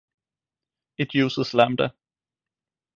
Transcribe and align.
It 0.97 1.13
uses 1.13 1.53
lambda 1.53 1.93